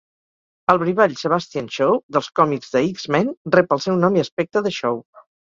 El 0.73 0.77
brivall 0.83 1.11
Sebastian 1.19 1.67
Shaw, 1.75 1.99
dels 2.17 2.31
còmics 2.41 2.73
de 2.77 2.83
X-Men, 2.93 3.31
rep 3.59 3.77
el 3.79 3.85
seu 3.87 4.01
nom 4.07 4.19
i 4.21 4.27
aspecte 4.27 4.67
de 4.71 4.75
Shaw. 4.81 5.01